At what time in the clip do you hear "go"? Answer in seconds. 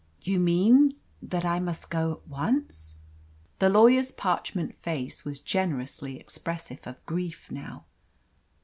1.91-2.11